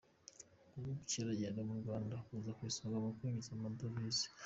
[0.77, 4.25] Ubu ubukerarugendo mu Rwanda buza ku isonga mu kwinjiza amadovize.